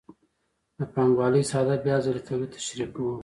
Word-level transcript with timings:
د 0.77 0.79
پانګوالۍ 0.93 1.43
ساده 1.51 1.75
بیا 1.83 1.97
ځلي 2.05 2.21
تولید 2.27 2.51
تشریح 2.57 2.89
کوو 2.95 3.15